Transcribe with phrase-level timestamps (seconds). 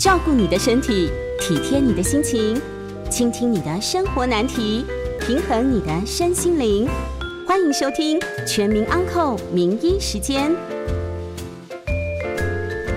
[0.00, 2.58] 照顾你的身体，体贴你的心情，
[3.10, 4.82] 倾听你的生活难题，
[5.20, 6.88] 平衡你的身心灵。
[7.46, 10.52] 欢迎收听《全民安扣名医时间》。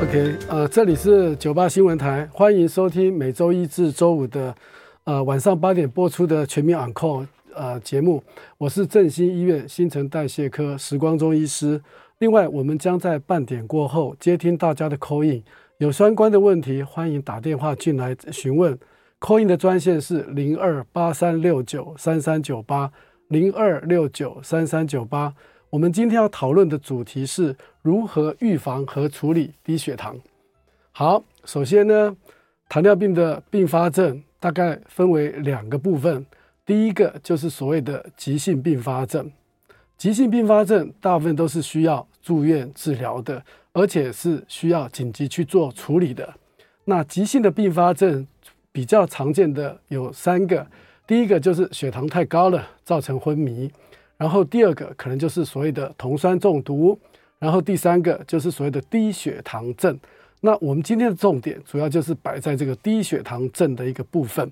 [0.02, 4.55] OK，呃，这里是九八新闻台，欢迎收听每周一至周五的。
[5.03, 7.22] 呃，晚上八点播出的《全民安扣》
[7.53, 8.23] 呃节目，
[8.58, 11.81] 我是振兴医院新陈代谢科时光中医师。
[12.20, 15.44] 另外，我们将在半点过后接听大家的 call in，
[15.80, 18.77] 有相关的问题，欢迎打电话进来询问。
[19.20, 22.92] Coin 的专线是零二八三六九三三九八
[23.30, 25.34] 零二六九三三九八。
[25.72, 30.16] 我们今天要讨论的主题是如何预防和处理低血糖。
[30.92, 32.16] 好，首先呢，
[32.69, 34.23] 糖尿病的并发症。
[34.40, 36.25] 大概分为两个部分，
[36.66, 39.31] 第一个就是所谓的急性并发症。
[39.97, 43.42] 急性并发症大部分都是需要住院治疗的，
[43.73, 46.33] 而且是需要紧急去做处理的。
[46.85, 48.25] 那急性的并发症
[48.71, 50.66] 比较常见的有三个，
[51.05, 53.69] 第一个就是血糖太高了，造成昏迷；
[54.17, 56.97] 然后第二个可能就是所谓的酮酸中毒；
[57.39, 59.97] 然后第三个就是所谓的低血糖症。
[60.41, 64.51] 那我们今天的重点主要就是摆在这个低血糖症的一个部分。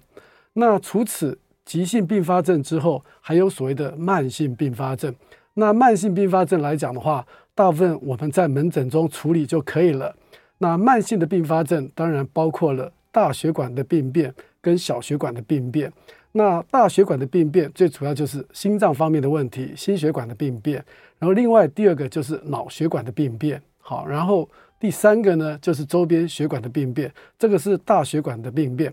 [0.54, 5.14] 那除此急性并发症之后，还有所谓的慢性并发症。
[5.54, 10.16] 那慢性并发症来讲的话，大部分我们在门诊中处理就可以了。
[10.58, 15.92] 那慢性的并发症当然包括了大血管的病变跟小血管的病变。
[16.32, 20.84] 那大血管的病变最主要就是心脏方面的问题，心血管的病变。
[21.20, 23.62] 然后另外第二个就是脑血管的病变。
[23.80, 24.50] 好，然后。
[24.82, 28.92] 第三个呢，就是周边血管的病变，这个是大血管的病变。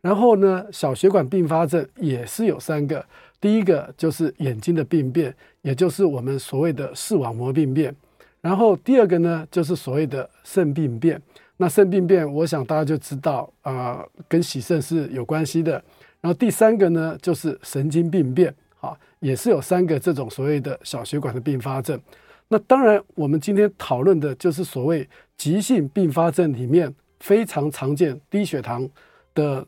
[0.00, 3.04] 然后呢，小血管并发症也是有三个，
[3.40, 7.94] 第一个就是眼睛的病变，也就是我们所谓的视网膜病变。
[8.40, 11.20] 然后第二个呢，就是所谓的肾病变。
[11.58, 15.72] 那肾病变，我想大家就知道啊、跟洗肾是有关系的。
[16.22, 22.00] 然后第三个呢，就是神经病变，啊，也是有三个这种所谓的小血管的并发症。
[22.48, 25.06] 那当然，我们今天讨论的就是所谓
[25.36, 28.88] 急性并发症里面非常常见低血糖
[29.34, 29.66] 的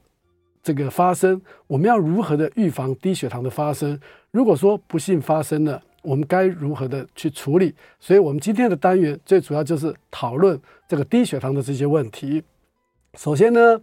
[0.63, 3.99] 这个发生，我们要如何的预防低血糖的发生？
[4.31, 7.75] 如果说不幸发生了，我们该如何的去处理？
[7.99, 10.59] 所以，我们今天的单元最主要就是讨论
[10.89, 12.43] 这个低血糖的这些问题。
[13.19, 13.81] 首先呢，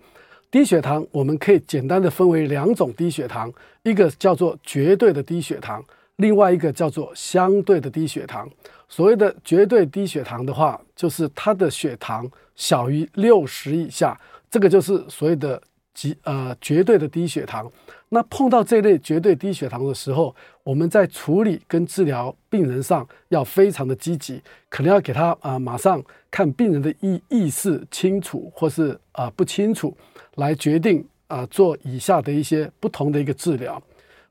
[0.49, 3.51] 低血糖我们可以简单的分为两种低血糖，
[3.83, 5.83] 一个叫做绝对的低血糖，
[6.15, 8.49] 另外一个叫做相对的低血糖。
[8.87, 14.19] 所谓的绝对低血糖的话，就是它的血糖小于六十以下，
[14.49, 15.61] 这个就是所谓的
[15.93, 17.71] 极呃绝对的低血糖。
[18.09, 29.95] 那碰到这类绝对低血糖的时候，我们在处理跟治疗病人上要非常的积极，可能要给他啊、马上看病人的意意识清楚或是啊、不清楚，
[30.35, 33.81] 来决定啊、做以下的一些不同的一个治疗。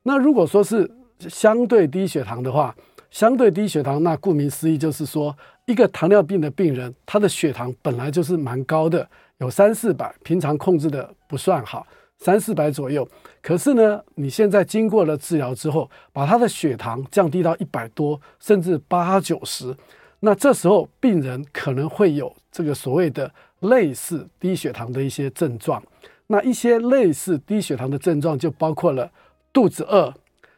[0.03, 0.89] 那如果说是
[1.19, 2.75] 相对低血糖的话，
[3.09, 11.85] 相对低血糖，那顾名思义就是说，一个糖尿病的病人，他的血糖本来就是蛮高的，有三四百，平常控制的不算好，
[12.17, 13.07] 三四百左右。
[13.39, 19.77] 可是呢，你现在经过了治疗之后，把他的血糖降低到一百多，甚至八九十，
[20.21, 25.81] 那这时候病人可能会有这个所谓的类似低血糖的一些症状。
[26.27, 29.11] 那一些类似低血糖的症状就包括了
[29.53, 30.11] 肚子饿、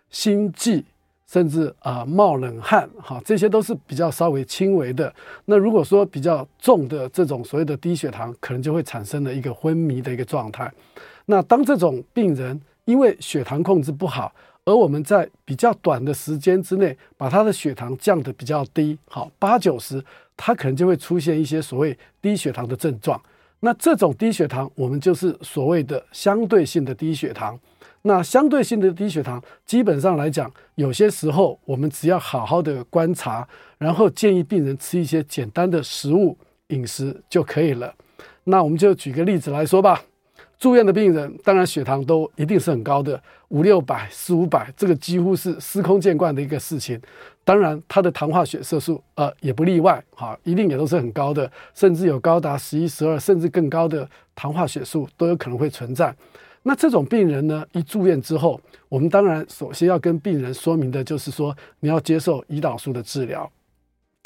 [0.09, 0.85] 心悸。
[1.31, 5.13] 甚至啊、冒冷汗，哈，这些都是比较稍微轻微的。
[5.45, 10.69] 那如果说比较重的这种所谓的低血糖，可能就会产生了一个昏迷的一个状态。
[11.27, 14.33] 那当这种病人因为血糖控制不好，
[14.65, 20.03] 而我们在比较短的时间之内把他的血糖降得比较低，好八九十，
[20.35, 23.17] 他可能就会出现一些所谓低血糖的症状。
[23.61, 27.57] 那这种低血糖，我们就是所谓的相对性的低血糖。
[28.03, 36.37] 那相对性的低血糖，基本上来讲，有些时候我们只要好好的观察，然后建议病人吃一些简单的食物
[36.67, 37.93] 饮食就可以了。
[38.45, 40.01] 那我们就举个例子来说吧。
[40.57, 47.01] 住院的病人，当然血糖都一定是很高的，五六百、四五百，这个几乎是司空见惯的一个事情。
[47.43, 56.15] 当然，他的糖化血色素呃也不例外，哈，一定也都是很高的，甚至有高达十一、十二，甚至更高的糖化血素都有可能会存在。
[56.63, 58.59] 那这种病人呢，一住院之后，
[58.89, 63.51] 我们当然首先要跟病人说明的就是说，你要接受胰岛素的治疗，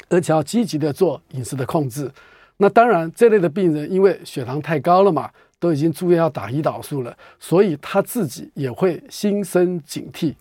[0.08, 2.10] 而且要积极的做饮食的控制。
[2.56, 5.30] 那当然，这类的病人因为血糖太高了嘛。
[5.58, 10.34] 都已经住院要打胰岛素了，所以他自己也会心生警惕。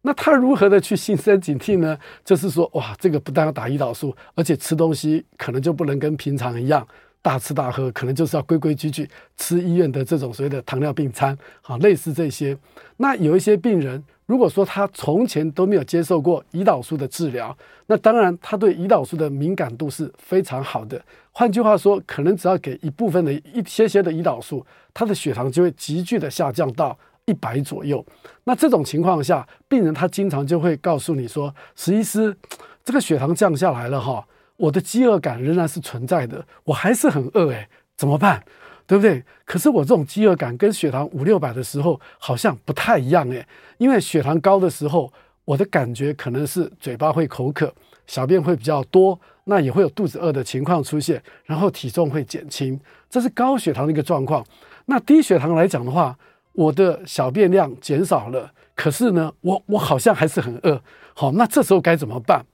[0.00, 1.98] 那他如何的去心生警惕呢？
[2.24, 6.88] 就是说，哇，这个不但要打胰岛素，而且吃东西可能就不能跟平常一样
[7.24, 12.54] 大吃大喝，可能就是要规规矩矩吃医院的这种所谓的糖尿病餐，好，类似这些。
[12.98, 14.04] 那有一些病人。
[14.26, 17.54] 如果说他从前都没有接受过胰岛素的治疗，
[17.84, 20.98] 那当然他对胰岛素的敏感度是非常好的。
[21.30, 28.02] 换句话说，可能只要给一部分的一些些的胰岛素，他的血糖就会急剧的下降到一百左右。
[28.44, 32.34] 那这种情况下，病人他经常就会告诉你说：“石医师，
[32.82, 38.44] 这个血糖降下来了哈，我的饥饿感仍然是存在的，我还是很饿诶，怎么办？”
[38.86, 39.24] 对不对？
[39.46, 43.46] 可是我这种饥饿感跟血糖五六百的时候好像不太一样诶，
[43.78, 45.10] 因为血糖高的时候，
[45.46, 47.72] 我的感觉可能是嘴巴会口渴，
[48.06, 52.78] 小便会比较多，那也会有肚子饿的情况出现，然后体重会减轻，
[53.08, 54.44] 这是高血糖的一个状况。
[54.84, 56.18] 那低血糖来讲的话，
[56.52, 60.82] 我的小便量减少了，可是呢，我我好像还是很饿。
[61.14, 62.44] 好，那这时候该怎么办？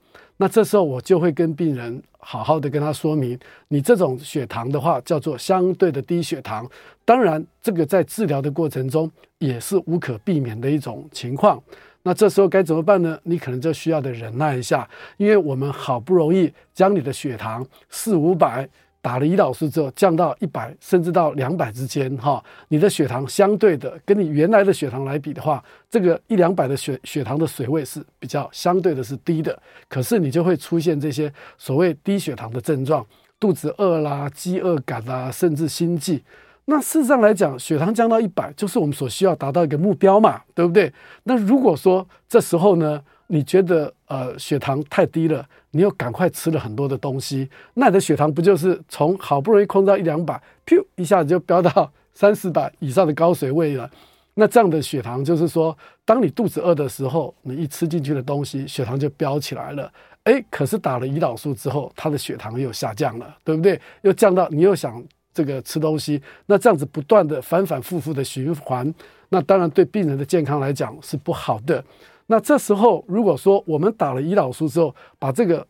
[0.41, 6.67] 那这时候我就会跟病人好好的跟他说明，你这种血糖的话叫做相对的低血糖。
[7.05, 9.07] 当然，这个在治疗的过程中
[9.37, 11.61] 也是无可避免的一种情况。
[12.01, 13.19] 那这时候该怎么办呢？
[13.21, 18.67] 你可能就需要的忍耐一下，因为我们好不容易将你的血糖四五百。
[19.01, 29.59] 打了胰岛素之后，降到一百甚至到两百之间，哈，你的血糖相对的跟你原来的血糖来比的话，这个一两百的血血糖的水位是比较相对的是低的，
[29.89, 33.05] 可是你就会出现这些所谓低血糖的症状，
[33.39, 36.21] 肚子饿啦、饥饿感啦，甚至心悸。
[36.65, 40.91] 那事实上来讲，血糖降到一百就是我们所需要达到一个目标嘛，对不对？
[41.23, 53.89] 那如果说这时候呢，你觉得呃血糖太低了，你又赶快吃了很多的东西，那你的血糖不就是从好不容易控制到一两百，噗一下子就飙到 三四百以上的高水位了？
[54.35, 59.91] 那这样的血糖就是说，当你肚子饿的时候，你一吃进去的东西，血糖就飙起来了。
[60.25, 63.79] 诶，可是打了胰岛素之后，它的血糖又下降了，对不对？
[64.03, 68.93] 又降到你又想这个吃东西，那这样子不断的反反复复的循环，
[69.29, 71.83] 那当然对病人的健康来讲是不好的。
[72.27, 75.65] 那这时候，如果说我们打了胰岛素之后，把这个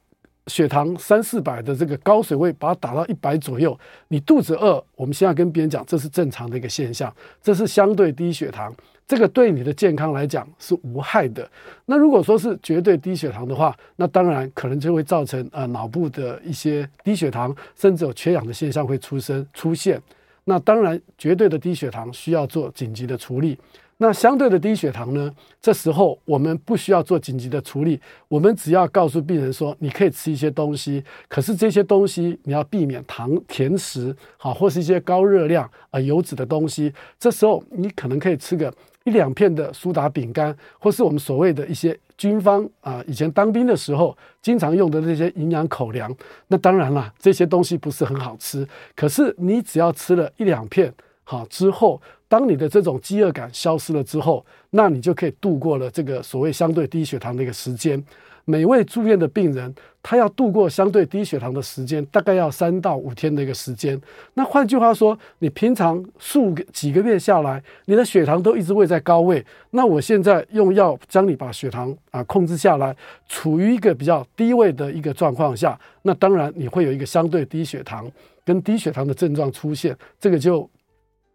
[0.47, 3.77] 血糖三四百的这个高水位，把它打到一百左右，
[4.07, 8.73] 你肚子饿，我们现在跟别人讲，这是正常的一个现象，这是相对低血糖，
[9.07, 11.49] 这个对你的健康来讲是无害的。
[11.85, 20.01] 那如果说是绝对低血糖的话，那当然可能就会造成呃脑部的一些低血糖，甚至有缺氧的现象会出生出现。
[20.43, 23.55] 那当然，绝对的低血糖需要做紧急的处理。
[24.01, 25.31] 那相对的低血糖呢？
[25.61, 36.91] 这时候我们不需要做紧急的处理，我们只要告诉病人说，你可以吃一些东西，可是这些东西你要避免糖甜食，好，或是一些高热量啊油脂的东西。
[37.19, 46.11] 这时候你可能可以吃个一两片的苏打饼干，或是我们所谓的一些军方啊，以前当兵的时候经常用的那些营养口粮。
[46.47, 50.91] 那当然了，这些东西不是很好吃，可是你只要吃了一两片，
[51.31, 52.01] 好之后。
[52.31, 58.01] 当你的这种饥饿感消失了之后，那你就可以度过了这个所谓相对低血糖的一个时间。
[58.45, 63.99] 每位住院的病人，他要度过相对低血糖的时间，大概要三到五天的一个时间。
[64.35, 69.45] 那换句话说，你平常数个几个月下来，你的血糖都一直位在高位。
[69.71, 72.95] 那我现在用药将你把血糖啊控制下来，
[73.27, 78.09] 处于一个比较低位的一个状况下，那当然你会有一个相对低血糖
[78.45, 80.69] 跟低血糖的症状出现，这个就。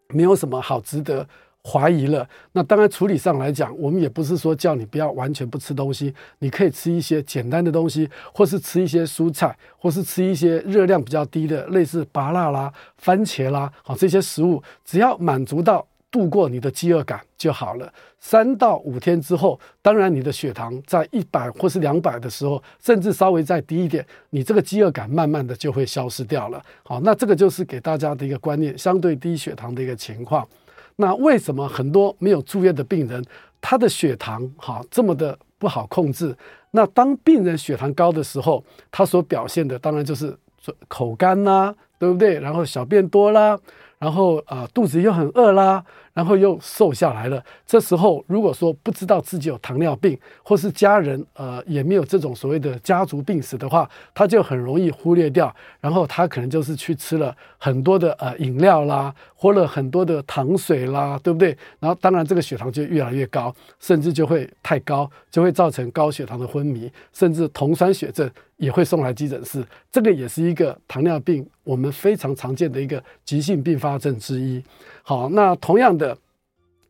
[0.08, 1.26] 没有什么好值得
[1.64, 2.28] 怀疑了。
[2.52, 15.86] 那当然，处理上来讲，我们也不是说叫你不要完全不吃东西，你可以吃一些简单的东西，或是吃一些蔬菜，或是吃一些热量比较低的，类似芭辣啦、番茄啦，好，这些食物，只要满足到。
[16.16, 17.92] 度过你的饥饿感就好了。
[18.18, 26.62] 三到五天之后，当然你的血糖在一百或是两百的时候，甚至稍微再低一点，你这个饥饿感慢慢的就会消失掉了。
[26.84, 30.48] 好，那这个就是给大家的一个观念，相对低血糖的一个情况。
[30.96, 33.22] 那为什么很多没有住院的病人，
[33.60, 36.34] 他的血糖哈这么的不好控制？
[36.70, 40.34] 那当病人血糖高的时候，他所表现的当然就是
[40.88, 42.40] 口干啦，对不对？
[42.40, 43.58] 然后小便多啦。
[43.98, 45.82] 然后啊、呃、肚子又很饿啦，
[46.16, 47.44] 然后又瘦下来了。
[47.66, 61.54] 这时候如果说不知道自己有糖尿病，或是家人呃也没有这种所谓的家族病史的话，他就很容易忽略掉，然后他可能就是去吃了很多的呃饮料啦，喝了很多的糖水啦，对不对？
[61.78, 68.30] 然后当然这个血糖就越来越高，甚至就会太高，就会造成高血糖的昏迷，甚至酮酸血症。
[68.56, 74.64] 也会送来急诊室，这个也是一个糖尿病我们非常常见的一个急性并发症之一。
[75.08, 76.18] 好，那同样的，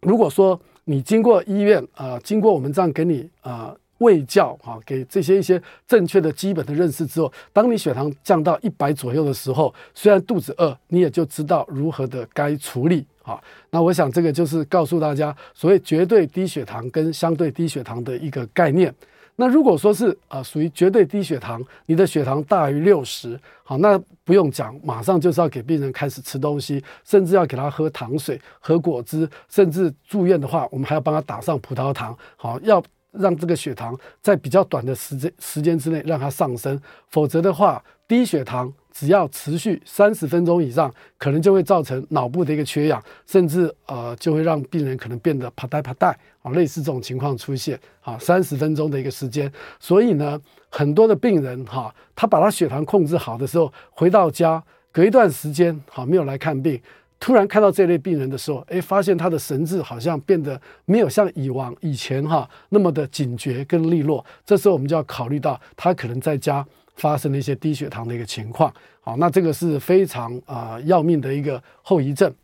[0.01, 13.39] 如果说你经过医院啊、经过我们这样给你啊喂教啊，给这些一些正确的基本的认识之后，当你血糖降到一百左右的时候，虽然肚子饿，你也就知道如何的该处理啊。
[13.69, 18.95] 那我想这个就是告诉大家，所谓绝对低血糖跟相对低血糖的一个概念。
[19.37, 32.83] 那如果说是啊、呃，属于绝对低血糖，你的血糖大于六十，好，那不用讲，马上就是要给病人开始吃东西，甚至要给他喝糖水、喝果汁，甚至住院的话，我们还要帮他打上葡萄糖，好，要
[33.19, 38.73] 让这个血糖在比较短的时间时间之内让它上升，否则的话，低血糖。
[38.99, 49.53] 只要持续三十分钟以上，可能就会造成脑部的一个缺氧，甚至呃就会让病人可能变得啪嗒啪嗒啊，类似这种情况出现啊，三十分钟的一个时间。
[49.79, 56.81] 所以呢，很多的病人哈，他把他血糖控制好的时候，回到家隔一段时间好没有来看病，
[57.19, 64.25] 突然看到这类病人的时候，诶，发现他的神志好像变得没有像以往以前哈那么的警觉跟利落。
[64.45, 66.67] 这时候我们就要考虑到他可能在家。
[66.97, 72.35] 发生了一些低血糖的一个情况，好，那这个是非常啊、要命的一个后遗症。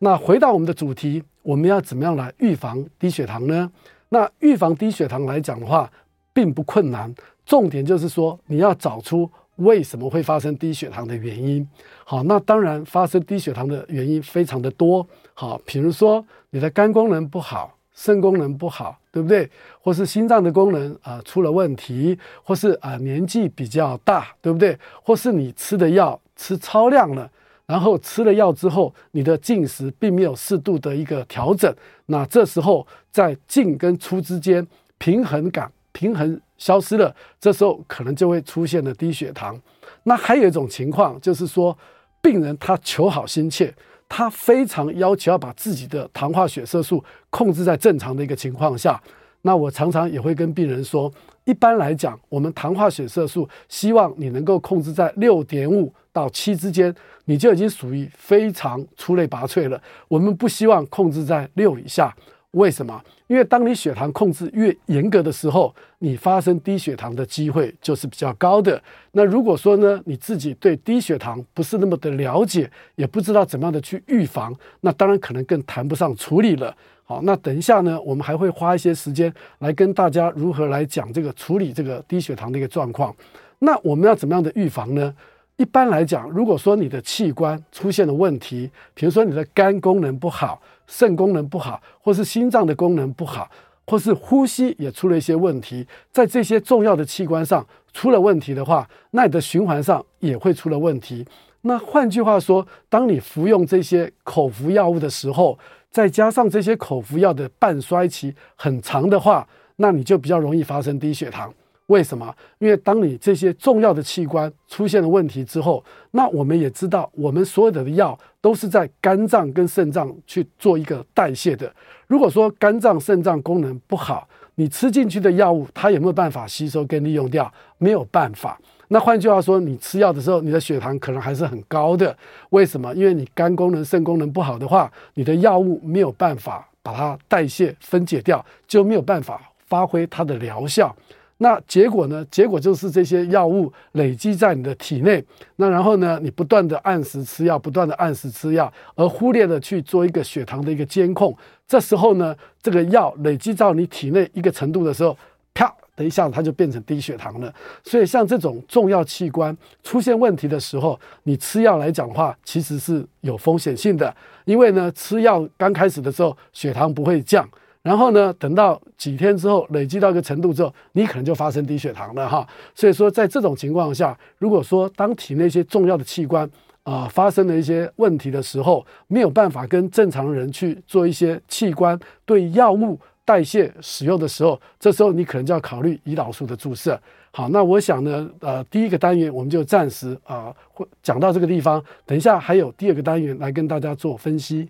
[0.00, 3.70] 那回到我们的主题，我们要怎么样来预防低血糖呢？
[4.08, 5.88] 那预防低血糖来讲的话，
[6.32, 7.14] 并不困难，
[7.46, 9.30] 重点就是说你要找出
[9.62, 11.66] 为什么会发生低血糖的原因。
[12.04, 17.76] 好，那当然发生低血糖的原因非常的多，好，比如说你的肝功能不好。
[17.94, 19.48] 肾功能不好，对不对？
[19.78, 24.76] 或是心脏的功能啊、出了问题，或是啊、年纪比较大，对不对？
[25.02, 27.30] 或是你吃的药吃超量了，
[27.66, 31.72] 然后吃了药之后，你的进食并没有适度的一个调整，
[32.06, 34.66] 那这时候在进跟出之间
[34.96, 39.60] 平衡感平衡消失了，这时候可能就会出现了低血糖。
[40.04, 41.76] 那还有一种情况就是说，
[42.20, 43.74] 病人他求好心切。
[44.08, 49.02] 他非常要求要把自己的糖化血色素控制在正常的一个情况下，
[49.40, 51.10] 那我常常也会跟病人说，
[51.44, 59.82] 一般来讲，我们糖化血色素希望你能够控制在六点五到七之间，你就已经属于非常出类拔萃了。
[60.08, 62.14] 我们不希望控制在六以下。
[62.52, 63.02] 为什么？
[63.26, 68.80] 因为当你血糖控制越严格的时候，你发生低血糖的机会就是比较高的。
[69.12, 76.76] 那如果说呢，你自己对低血糖不是那么的了解，也不知道怎么样的去预防，那当然可能更谈不上处理了。
[77.04, 83.14] 好，那等一下呢，我们还会花一些时间来跟大家如何来讲这个处理这个低血糖的一个状况。
[83.60, 85.14] 那我们要怎么样的预防呢？
[85.62, 93.48] 一般来讲，如果说你的器官出现了问题，比如说你的肝功能不好，肾功能不好，或是心脏的功能不好，
[93.86, 101.24] 或是呼吸也出了一些问题，在这些重要的器官上出了问题的话，那你的循环上也会出了问题。
[101.60, 105.56] 那换句话说，当你服用这些口服药物的时候，
[105.92, 111.54] 再加上这些口服药的半衰期很长的话，那你就比较容易发生低血糖。
[111.92, 112.34] 为什么？
[112.58, 121.70] 因为当你这些重要的器官出现了问题之后，那我们也知道，我们所有的药都是在肝脏跟肾脏去做一个代谢的。
[122.06, 127.52] 如果说肝脏、肾脏功能不好，你吃进去的药物，它有没有办法吸收跟利用掉？
[127.76, 128.58] 没有办法。
[128.88, 132.16] 那换句话说，你吃药的时候，你的血糖可能还是很高的。
[132.50, 132.94] 为什么？
[132.94, 140.94] 因为你肝功能、肾功能不好的话，你的药物没有办法把它代谢分解掉，就没有办法发挥它的疗效。
[141.42, 142.24] 那结果呢？
[142.30, 145.22] 结果就是这些药物累积在你的体内，
[145.56, 151.36] 那然后呢，你不断的按时吃药，不断的按时吃药，而忽略了去做一个血糖的一个监控。
[151.66, 155.18] 这时候呢，这个药累积到你体内一个程度的时候，
[155.52, 157.52] 啪的一下它就变成低血糖了。
[157.82, 167.44] 所以像这种重要器官出现问题的时候，你吃药来讲的话，其实是有风险性的，因为呢，吃药刚开始的时候血糖不会降。
[167.82, 172.46] 然后呢，等到几天之后，累积到一个程度之后，你可能就发生低血糖了哈。
[172.74, 176.48] 所以说，在这种情况下，如果说当体内一些重要的器官
[176.84, 187.00] 啊、发生了一些问题的时候，没有办法跟正常人去做一些器官对药物代谢使用的时候，这时候你可能就要考虑胰岛素的注射。
[187.30, 191.82] 好，那我想呢，呃，第一个单元我们就暂时啊，会、讲到这个地方。
[192.04, 194.68] 等一下还有第二个单元来跟大家做分析。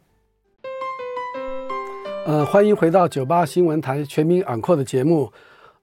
[2.25, 5.31] 呃，欢迎回到九八新闻台全民昂扣的节目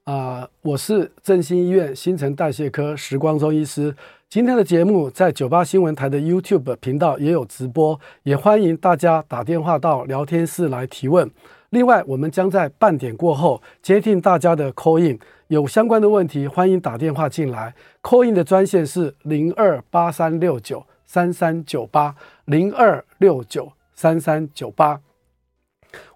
[0.04, 3.94] 啊、我是振兴医院新陈代谢科时光中医师。
[4.28, 11.30] 今天的节目在九八新闻台的 YouTube 频道也有直播，也欢迎大家打电话到聊天室来提问。
[11.68, 15.18] 另外，我们将在半点过后接听大家的 call in。
[15.48, 17.74] 有相关的问题，欢迎打电话进来。
[18.02, 22.16] call in 的专线是零二八三六九三三九八
[22.46, 25.00] 零二六九三三九八。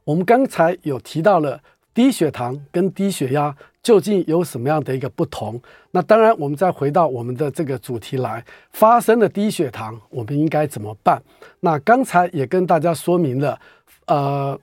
[0.04, 1.60] 我们刚才有提到了
[1.92, 5.60] 低血糖跟低血压究竟有什么样的一个不同？
[5.90, 11.22] 那当然，我们再回到我们的这个主题来，发生了低血糖，我们应该怎么办？
[11.60, 13.58] 那刚才也跟大家说明了，
[14.06, 14.60] 呃。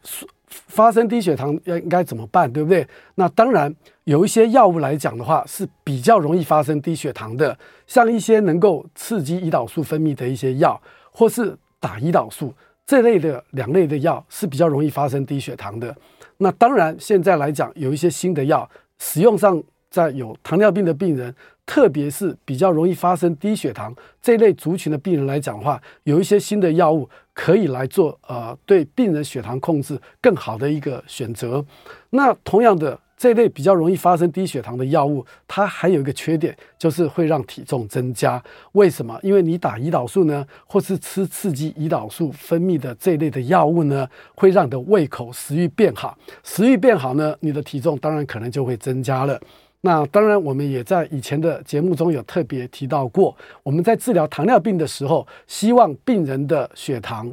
[0.67, 2.85] 发生低血糖要应该怎么办，对不对？
[3.15, 7.57] 那当然有一些药物来讲的话是比较容易发生低血糖的，
[7.87, 10.77] 像一些能够刺激胰岛素分泌的一些药，
[11.09, 12.53] 或是打胰岛素
[12.91, 15.95] 这类的两类的药是比较容易发生低血糖的。
[16.39, 18.69] 那当然现在来讲有一些新的药
[18.99, 21.33] 使用上，在有糖尿病的病人，
[21.65, 27.07] 特别是比较容易发生低血糖这类族群的病人来讲的话，有一些新的药物。
[27.33, 31.65] 可以来做呃，对病人血糖控制更好的一个选择。
[32.09, 38.43] 那同样的这类比较容易发生低血糖的药物，它还有一个缺点，就是会让体重增加。
[38.71, 39.15] 为什么？
[39.21, 46.17] 因为你打胰岛素呢，或是吃刺激胰岛素分泌的这类的药物呢，会让你的胃口食欲变好。
[46.43, 49.39] 食欲变好呢，你的体重当然可能就会增加了。
[49.81, 57.31] 那当然，我们也在以前的节目中有特别提到过，我们在治疗糖尿病的时候，希望病人的血糖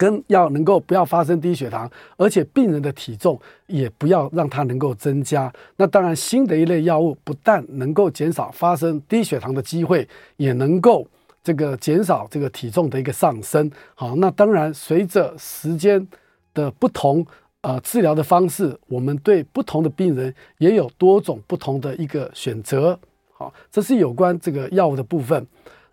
[0.00, 5.52] 跟要能够不要发生低血糖，而且病人的体重也不要让它能够增加。
[5.76, 11.06] 那当然，新的一类药物不但能够减少发生低血糖的机会，也能够
[11.44, 13.70] 这个减少这个体重的一个上升。
[13.94, 16.08] 好，那当然随着时间
[16.54, 17.26] 的不同。
[17.62, 22.98] 呃，治疗的方式，我们对不同的病人也有多种不同的一个选择。
[23.34, 25.46] 好，这是有关这个药物的部分。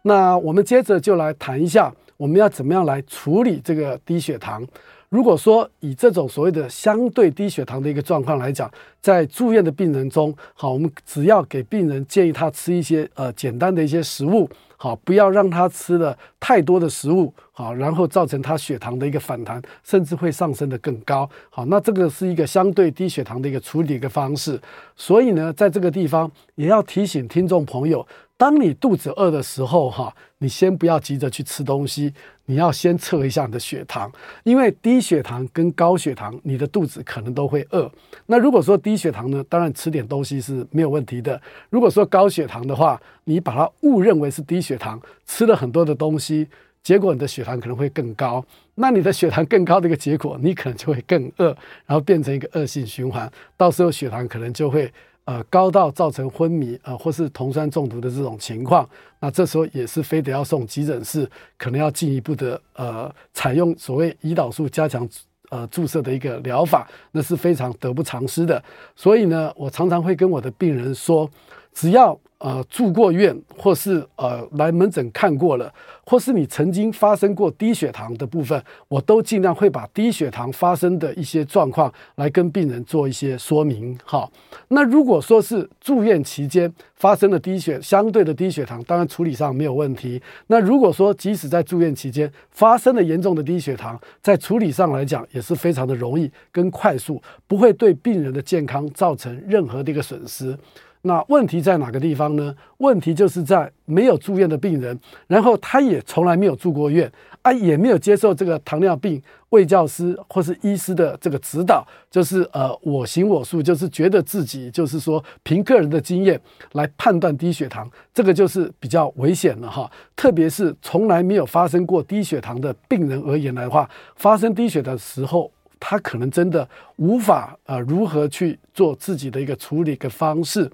[0.03, 4.65] 那我们接着就来谈一下，我们要怎么样来处理这个低血糖。
[5.09, 14.49] 如果说以这种所谓的相对低血糖的一个状况来讲，在住院的病人中，好，我们只要给病人建议他吃一些呃简单的一些食物。
[14.79, 21.27] 好，不要让他吃了太多的食物，好，然后造成他血糖的一个反弹，甚至会上升得更高。
[21.49, 24.59] 好，那这个是一个相对低血糖的一个处理一个方式。
[24.95, 28.05] 所以呢，在这个地方也要提醒听众朋友。
[28.37, 32.13] 当你肚子饿的时候，哈，你先不要急着去吃东西，
[32.45, 34.11] 你要先测一下你的血糖，
[34.43, 37.91] 因为低血糖跟高血糖，你的肚子可能都会饿。
[38.27, 41.41] 那如果说低血糖呢，当然吃点东西是没有问题的。
[41.71, 46.47] 如果说高血糖的话，你把它误认为是低血糖，吃了很多的东西，
[46.83, 48.45] 结果你的血糖可能会更高。
[48.75, 51.45] 那你的血糖更高的一个结果，你可能就会更饿，
[51.87, 54.93] 然后变成一个恶性循环，到时候血糖可能就会。
[55.27, 65.05] 呃，高到造成昏迷，呃，或是酮酸中毒的这种情况，那这时候也是非得要送急诊室，可能要进一步的呃，采用所谓胰岛素加强
[65.49, 68.63] 呃注射的一个疗法，那是非常得不偿失的。
[68.95, 71.29] 所以呢，我常常会跟我的病人说，
[71.77, 72.19] 只要。
[72.39, 75.73] 呃，住过院或是呃来门诊看过了，
[76.05, 83.97] 或是你曾经发生过低血糖的部分，我都尽量会把低血糖发生的一些状况来跟病人做一些说明。
[84.03, 84.31] 好，
[84.67, 90.21] 那如果说是住院期间发生的低血相对的低血糖，当然处理上没有问题。
[90.45, 100.55] 那如果说即使在住院期间发生了严重的低血糖，在处理上来讲也是非常的容易跟快速，不会对病人的健康造成任何的一个损失。
[101.03, 102.53] 那问题在哪个地方呢？
[102.79, 107.09] 问题就是在没有住院的病人，然后他也从来没有住过院
[107.41, 116.39] 啊，也没有接受这个糖尿病卫教师或是医师的这个指导，就是呃我行我素，就是觉得自己就是说凭个人的经验
[116.73, 119.89] 来判断低血糖，这个就是比较危险了哈。
[120.15, 130.69] 特别是从来没有发生过低血糖的病人而言的话，发生低血的时候，他可能真的无法呃如何去做自己的一个处理的方式。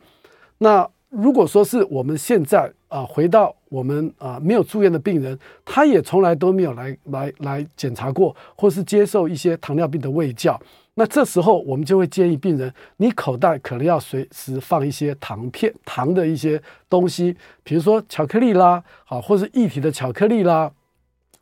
[0.64, 10.58] 那如果说是我们现在啊、回到我们啊、呃、没有住院的病人，他也从来都没有来来来检查过，或是接受一些糖尿病的卫教，
[10.94, 20.72] 那这时候我们就会建议病人，你口袋可能要随时放一些糖片、糖的一些东西，比如说巧克力啦，好，或是液体的巧克力啦。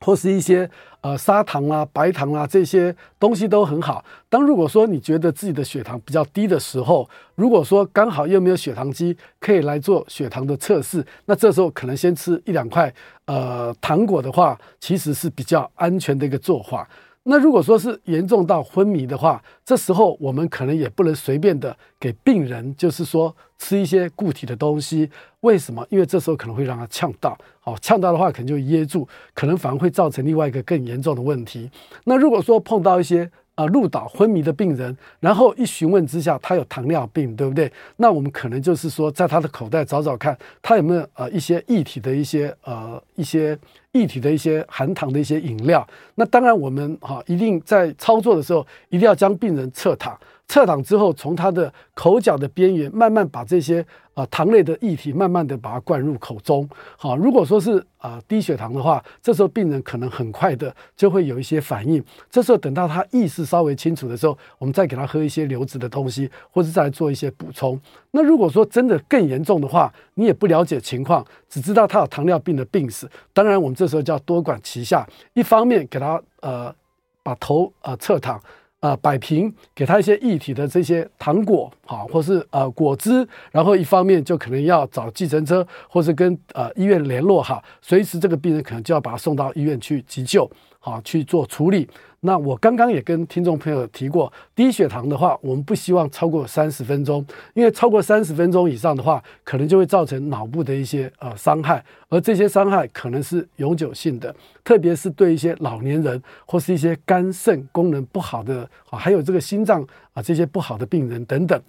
[0.02, 0.70] 或是一些
[1.02, 4.04] 呃砂糖啊、白糖啊这些东西都很好。
[4.28, 12.94] 当如果说你觉得自己的血糖比较低的时候，如果说刚好又没有血糖机可以来做血糖的测试，那这时候可能先吃一两块
[13.26, 16.88] 呃糖果的话，其实是比较安全的一个做法。
[17.24, 25.08] 那如果说是严重到昏迷的话，这时候我们可能也不能随便的给病人，就是说吃一些固体的东西。
[25.42, 25.86] 为什么？
[25.90, 31.70] 因为这时候可能会让他呛到，好，呛到的话可能就噎住，可能反而会造成另外一个更严重的问题。
[32.06, 37.72] 那如果说碰到一些啊，入岛昏迷的病人，然后一询问之下，他有糖尿病，对不对？
[37.98, 43.58] 那我们可能就是说，在他的口袋找找看，他有没有呃一些液体的一些呃一些
[43.92, 45.86] 液体的一些含糖的一些饮料。
[46.16, 50.18] 那当然，我们哈一定在操作的时候，一定要将病人侧躺。
[50.52, 56.68] 侧躺之后，从他的口角的边缘慢慢把这些啊、糖类的液体慢慢的把它灌入口中。
[56.98, 62.04] 好，如果说是啊、低血糖的话，这时候病人可能很快的就会有一些反应。
[62.30, 67.80] 这时候等到他意识稍微清楚的时候，我们再给他喝一些流质的东西，或者再来做一些补充。
[68.12, 76.76] 那如果说真的更严重的话，你也不了解情况，只知道他有糖尿病的病史，当然我们这时候就要多管齐下，一方面给他呃
[77.24, 78.38] 把头呃侧躺。
[78.82, 91.88] 啊，摆平，给他一些液体的这些糖果，啊，或是呃果汁，然后一方面就可能要找计程车，或是跟呃医院联络哈，随时这个病人可能就要把他送到医院去急救，好去做处理。
[92.24, 111.60] 那我刚刚也跟听众朋友提过，低血糖的话，我们不希望超过三十分钟，因为超过三十分钟以上的话，可能就会造成脑部的一些呃伤害，而这些伤害可能是永久性的，特别是对一些老年人或是一些肝肾功能不好的啊，还有这个心脏啊这些不好的病人等等。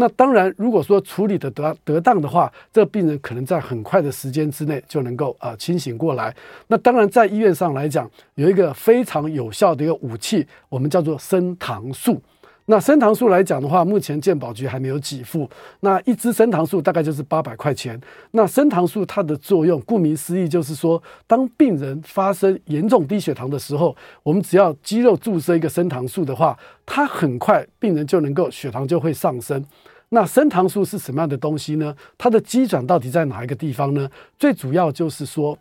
[0.00, 6.32] 那当然，如果说处理的得得当的话，这个病人可能在很快的时间之内就能够啊清醒过来。
[6.68, 12.22] 那当然，在医院上来讲，有一个非常有效的一个武器，我们叫做升糖素。
[12.70, 15.48] 那升糖素来讲的话，目前健保局还没有给付。
[15.80, 17.98] 那一支升糖素大概就是八百块钱。
[18.32, 29.64] 那升糖素它的作用，顾名思义就是说，当病人发生严重低血糖的时候，我们只要肌肉注射一个升糖素的话，它很快病人就能够血糖就会上升。
[30.10, 31.96] 那升糖素是什么样的东西呢？
[32.18, 34.10] 它的机转到底在哪一个地方呢？
[34.38, 35.56] 最主要就是说，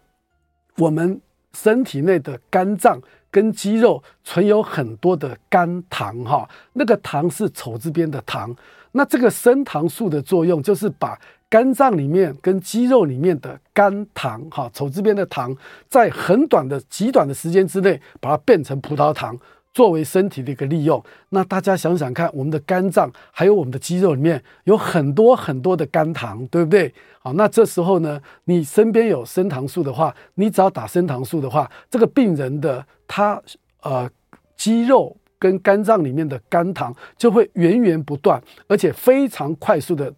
[0.76, 1.22] 我们
[1.54, 8.56] 身体内的肝脏跟肌肉存有很多的肝糖，哈，那个糖是丑字边的糖。
[8.94, 15.56] 那这个升糖素的作用就是把肝脏里面跟肌肉里面的肝糖，哈，丑字边的糖，
[15.88, 19.38] 在很短的极短的时间之内，把它变成葡萄糖。
[19.78, 26.92] 作为身体的一个利用，那大家想想看，我们的肝脏还有我们的肌肉里面有很多很多的肝糖，对不对？
[27.20, 33.40] 好，那这时候呢，你身边有升糖素的话，你只要打升糖素的话，这个病人的他
[33.84, 34.10] 呃
[34.56, 40.12] 肌肉跟肝脏里面的肝糖就会源源不断，而且非常快速的。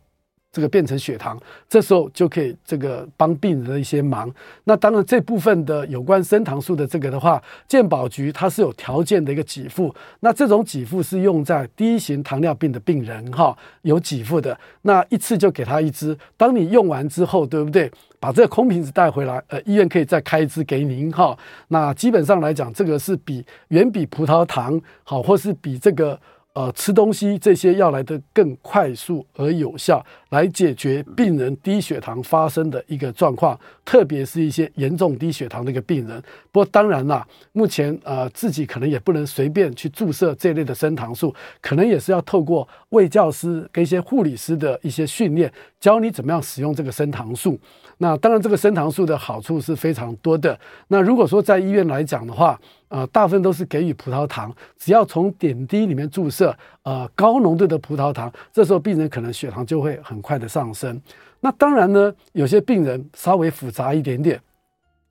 [0.51, 4.31] 这个变成血糖，这时候就可以这个帮病人的一些忙。
[4.63, 9.93] 那当然这部分的有关升糖素的这个的话，健保局它是有条件的一个给付。
[10.21, 14.57] 那这种给付是用在第一型糖尿病的病人哈，有给付的。
[14.81, 17.91] 那一次就给他一支，当你用完之后，对不对？
[18.19, 21.37] 把这个空瓶子带回来，呃，医院可以再开一支给您哈。
[21.67, 26.19] 那基本上来讲，这个是比远比葡萄糖好，或是比这个。
[26.53, 36.21] 呃，吃东西这些要来得更快速而有效，来解决病人低血糖发生的一个状况，特别是一些严重低血糖的一个病人。
[36.51, 47.59] 不过当然啦，目前呃自己可能也不能随便去注射这类的升糖素，可能也是要透过卫教师跟一些护理师的一些训练，教你怎么样使用这个升糖素。
[47.97, 50.57] 那当然，这个升糖素的好处是非常多的。
[50.87, 60.99] 那如果说在医院来讲的话，呃，大部分都是给予葡萄糖，只要从点滴里面注射，呃，高浓度的葡萄糖，这时候病人可能血糖就会很快的上升。
[61.41, 64.39] 那当然呢，有些病人稍微复杂一点点。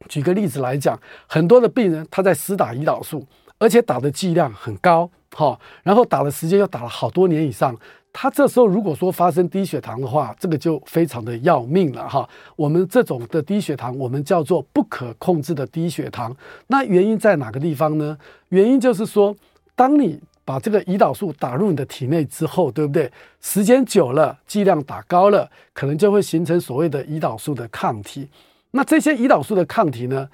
[0.09, 3.25] 举个例子来讲，很多的病人他在施打胰岛素，
[3.59, 7.77] 而且打的剂量很高，哈，然后打的时间又打了好多年以上。
[8.13, 12.29] 他这时候如果说发生低血糖的话，这个就非常的要命了哈。
[12.57, 16.35] 我们这种的低血糖，我们叫做不可控制的低血糖。
[16.67, 18.17] 那原因在哪个地方呢？
[18.49, 19.37] 原因就是说，
[19.77, 23.13] 当你把这个胰岛素打入你的体内之后，对不对？
[23.43, 28.27] 时间久了，剂量打高了，可能就会形成所谓的胰岛素的抗体。
[28.71, 30.27] 那这些胰岛素的抗体呢，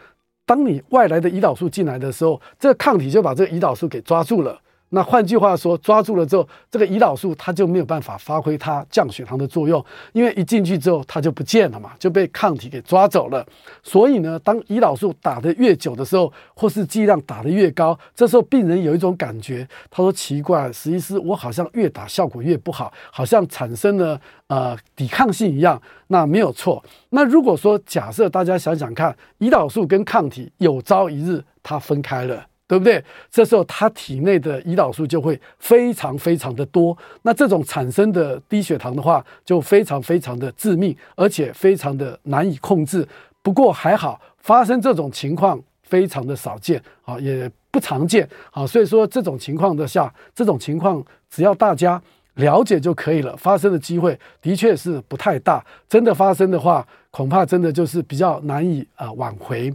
[0.47, 4.61] 当你外来的胰岛素进来的时候，这个抗体就把这个胰岛素给抓住了。
[4.95, 13.45] 那换句话说，抓住了之后，这个胰岛素它就没有办法发挥它降血糖的作用，因为一进去之后它就不见了嘛，就被抗体给抓走了。
[13.83, 25.83] 所以呢，当胰岛素打得越久的时候，或是剂量打得越高，这时候病人有一种感觉，他说奇怪，实际是我好像越打效果越不好，好像产生了呃抵抗性一样。
[26.07, 26.81] 那没有错。
[27.11, 32.47] 那如果说假设大家想想看，胰岛素跟抗体有朝一日它分开了。
[32.67, 33.03] 对不对？
[33.31, 43.07] 这时候他体内的胰岛素就会非常非常的多，那这种产生的低血糖的话，就非常非常的致命，而且非常的难以控制。
[43.43, 48.67] 不过还好，发生这种情况非常的少见啊，也不常见啊。
[48.67, 52.03] 所以说这种情况的下，这种情况只要大家
[52.37, 53.37] 了解就可以了。
[53.37, 59.71] 发生的机会的确是不太大，真的发生的话，恐怕真的就是比较难以啊挽回。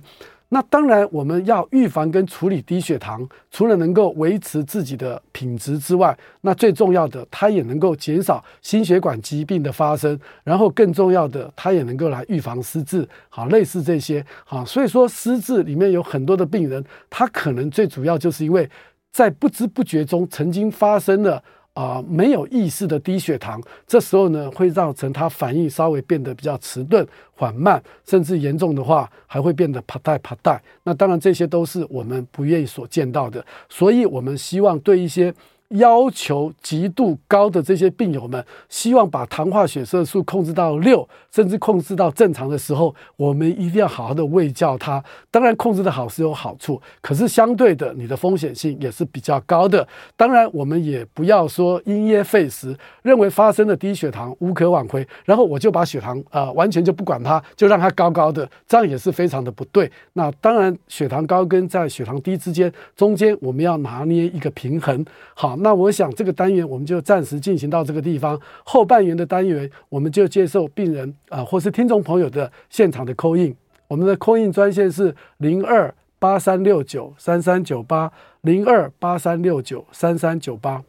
[0.52, 18.68] 那当然，我们要预防跟处理低血糖，除了能够维持自己的品质之外，那最重要的，它也能够减少心血管疾病的发生，然后更重要的，它也能够来预防失智，好，类似这些，好，所以说失智里面有很多的病人，他可能最主要就是因为
[19.12, 21.44] 在不知不觉中曾经发生了。
[21.80, 30.60] 啊、没有意识的低血糖，这时候呢，会造成他反应稍微变得比较迟钝、缓慢，甚至严重的话，还会变得啪嗒啪嗒。
[30.84, 35.34] 那当然，这些都是我们不愿意所见到的，所以我们希望对一些。
[35.70, 45.04] 要求极度高的这些病友们，希望把糖化血色素控制到六，甚至控制到正常的时候，我们一定要好好的喂教他。
[45.30, 49.88] 当然，控制的好是有好处，可是相对的，你的风险性也是比较高的。
[50.16, 59.92] 当然，我们也不要说因噎废食，认为发生了低血糖无可挽回，然后我就把血糖啊、呃、完全就不管它，就让它高高的，这样也是非常的不对。
[60.14, 65.06] 那当然，血糖高跟在血糖低之间，中间我们要拿捏一个平衡。
[65.36, 65.59] 好。
[65.62, 73.56] 那我想这个单元我们就暂时进行到这个地方，后半圆的单元我们就接受病人啊、或是听众朋友的现场的扣印
[73.88, 80.84] 我们的扣印专线是零二八三六九三三九八零二八三六九三三九八。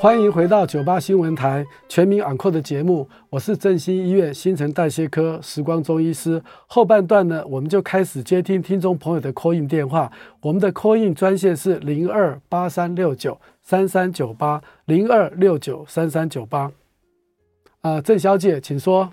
[0.00, 6.42] 欢迎回到九八新闻台全民昂 n 的节目，我是振兴医院新陈代谢科时光中医师。
[6.66, 10.12] 后半段呢，我们就开始接听听众朋友的 call in 电话。
[10.42, 16.70] 我们的 call in 专线是零二八三六九三三九八零二六九三三九八。
[17.80, 19.10] 啊，郑小姐，请说。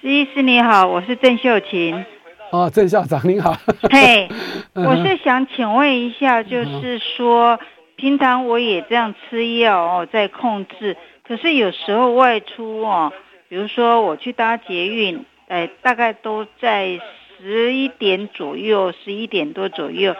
[0.00, 2.04] 石医师你好，我是郑秀琴。
[2.50, 3.56] 哦，郑校长您好。
[3.90, 4.28] 嘿，
[4.74, 7.58] 我是想请问一下，就是说。
[8.02, 10.96] 平常我也这样吃药哦，在控制。
[11.22, 13.12] 可是有时候外出哦，
[13.48, 16.98] 比如说我去搭捷运，哎，大概都在
[17.38, 20.16] 十一点左右，十一点多左右，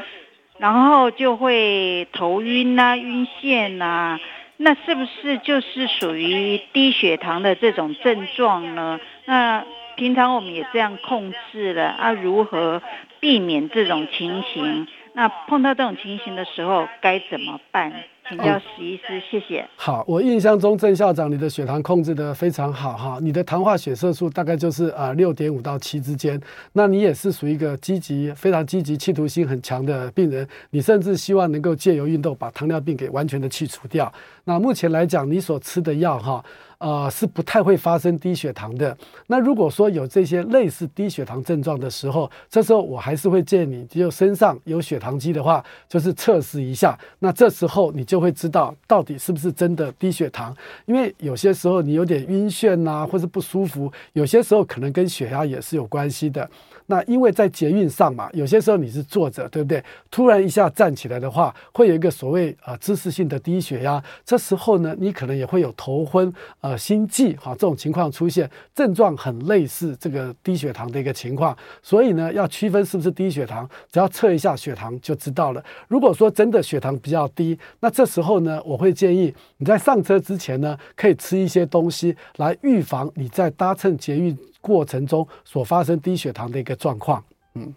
[0.58, 4.20] 然后就会头晕呐、晕眩呐。
[4.58, 9.00] 那是不是就是属于低血糖的这种症状呢？
[9.24, 9.64] 那
[9.96, 12.80] 平常我们也这样控制了啊，如何
[13.18, 14.86] 避免这种情形？
[15.14, 17.92] 那碰到这种情形的时候该怎么办？
[18.28, 19.68] 请教史医师，嗯、谢谢。
[19.76, 26.40] 好，我印象中郑校长你的血糖控制得非常好哈，你的糖化血色素大概就是啊六点五到七之间。
[26.72, 34.10] 那你也是属于一个积极、非常积极、企图心很强的病人，你甚至希望能够借由运动把糖尿病给完全的去除掉。
[34.44, 36.34] 那目前来讲，你所吃的药哈。
[36.34, 38.96] 啊、呃，是不太会发生低血糖的。
[39.28, 46.98] 那如果说有这些类似低血糖症状的时候，这时候我还是会建议你，就身上有血糖机的话，就是测试一下。
[47.20, 50.52] 那这时候你就会知道到底是不是真的低血糖。
[50.84, 56.50] 因为有些时候你有点晕眩呐、或是不舒服，有些时候可能跟血压也是有关系的。
[56.86, 59.82] 那因为在捷运上嘛，有些时候你是坐着，对不对？
[60.10, 64.02] 突然一下站起来的话，会有一个所谓啊姿势性的低血压。
[64.24, 71.56] 这时候呢，你可能也会有头昏、呃心悸哈这种情况出现，症状很类似这个低血糖的一个情况。
[71.82, 75.64] 所以呢，要区分是不是低血糖，只要测一下血糖就知道了。
[75.88, 84.36] 如果说真的血糖比较低，那这时候呢，我会建议你在上车之前呢，可以吃一些东西来预防你在搭乘捷运。
[84.62, 87.22] 过程中所发生低血糖的一个状况，
[87.54, 87.74] 嗯，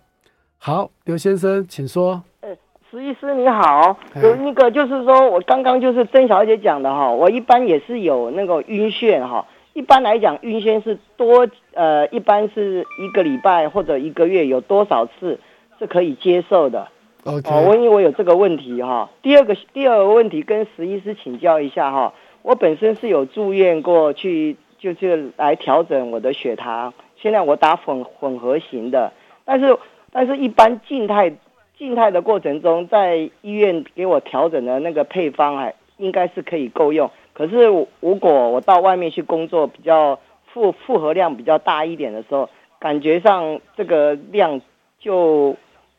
[0.57, 2.21] 好，刘先生，请说。
[2.41, 2.55] 呃，
[2.89, 15.39] 石医师你好，有那个就是说我刚刚就是曾小姐讲的哈，我一般也是有那个晕眩哈，一般来讲晕眩是多呃，一般是一个礼拜或者一个月有多少次
[15.79, 16.87] 是可以接受的
[17.23, 19.09] ？OK，哦，我因为我有这个问题哈。
[19.23, 24.57] 第二个第二个问题跟石医师请教一下哈，我本身是有住院过去。
[24.85, 29.11] 就是来调整我的血糖，现在我打混混合型的，
[29.43, 29.75] 但是
[30.11, 31.33] 但是一般静态
[31.75, 37.09] 静态的过程中，在医院给我调整的那个配方还应该是可以够用。
[37.33, 37.63] 可是
[37.99, 42.47] 如果我到外面去工作，比较负负荷量比较大一点的时候，
[42.79, 44.61] 感觉上这个量
[44.99, 45.55] 就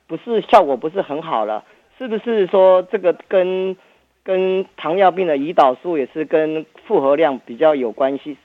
[0.06, 1.64] 不是效果不是很好了。
[1.98, 3.76] 是不是说这个跟
[4.22, 8.36] 跟糖尿病的胰岛素也是跟负荷量比较有关系？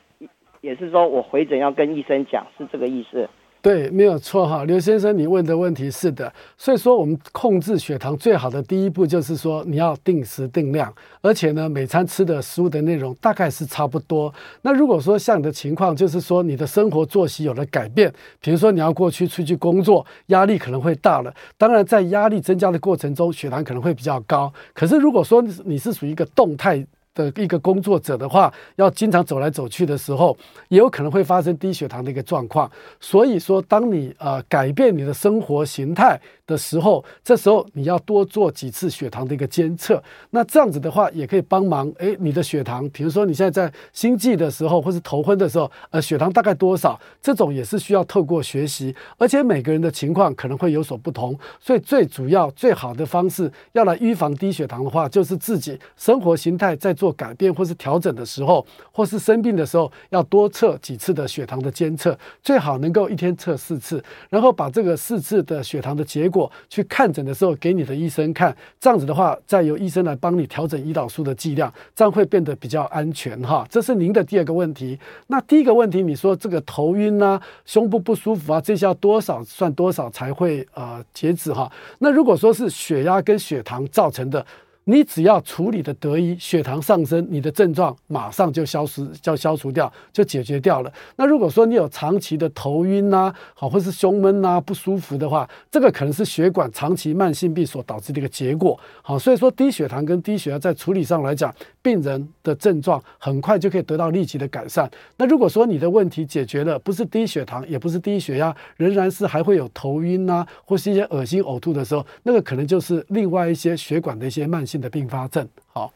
[0.62, 3.28] 也是说我回诊要跟医生讲，是这个意思？
[3.64, 6.34] 对，没有错哈，刘先生，你问的问题是的。
[6.58, 14.34] 所以说，我们控制血糖最好的第一步就是说，你要定时定量，而且呢，每餐吃的食物的内容大概是差不多。
[14.64, 21.32] 那如果说像你的情况，就是说你的生活作息有了改变，比如说你要过去出去工作，压力可能会大了。
[21.56, 24.52] 当然，在压力增加的过程中，血糖可能会比较高。
[24.74, 30.38] 可是如果说你是属于一个动态，的一个工作者的话，要经常走来走去的时候，
[30.70, 32.70] 也有可能会发生低血糖的一个状况。
[33.00, 36.20] 所以说，当你呃改变你的生活形态
[36.52, 40.04] 的时候，这时候你要多做几次血糖的一个监测。
[40.32, 41.90] 那这样子的话，也可以帮忙。
[42.00, 47.00] 诶，你的血糖，比如说你现在在心悸的时候，或是头昏的时候，呃，血糖大概多少？
[47.22, 51.38] 这种也是需要透过学习，而且每个人的情况可能会有所不同。
[51.60, 73.66] 所以最主要、最好的方式，要来预防低血糖的话，就是自己生活形态在做改变或是调整的时候，或是生病的时候，要多测几次的血糖的监测，最好能够一天测四次，然后把这个四次的血糖的结果去看诊的时候给你的医生看，这样子的话，再由医生来帮你调整胰岛素的剂量，这样会变得比较安全哈。
[73.70, 74.98] 这是您的第二个问题。
[75.28, 81.72] 那第一个问题，你说这个头晕啊、胸部不舒服啊，这些要多少算多少才会呃截止哈？
[82.00, 84.46] 那如果说是血压跟血糖造成的。
[84.86, 90.92] 你只要处理的得宜，血糖上升，你的症状马上就消失，就消除掉，就解决掉了。
[91.18, 98.80] 那如果说你有长期的头晕呐，好，或是胸闷呐，不舒服的话，这个可能是血管长期慢性病所导致的一个结果。
[99.04, 104.90] 好，所以说低血糖跟低血压在处理上来讲，病人的症状很快就可以得到立即的改善。
[105.18, 115.48] 那如果说你的问题解决了，不是低血糖，也不是低血压，仍然是还会有头晕呐，或是一些恶心呕吐的时候，那个可能就是另外一些血管的一些慢性性的并发症。
[115.74, 115.92] 好，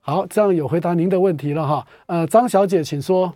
[0.00, 1.86] 好，这样有回答您的问题了哈。
[2.06, 3.32] 呃，张小姐，请说。